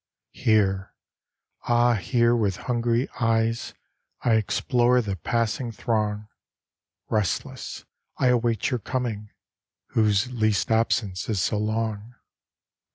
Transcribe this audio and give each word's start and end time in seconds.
Here, 0.33 0.95
ah, 1.65 1.93
here 1.93 2.35
with 2.35 2.57
hungry 2.65 3.07
eyes 3.19 3.75
I 4.23 4.33
explore 4.33 4.99
the 4.99 5.15
passing 5.15 5.71
throng. 5.71 6.27
Restless 7.11 7.85
I 8.17 8.29
await 8.29 8.71
your 8.71 8.79
coming 8.79 9.29
Whose 9.89 10.31
least 10.31 10.71
absence 10.71 11.29
is 11.29 11.39
so 11.39 11.59
long. 11.59 12.15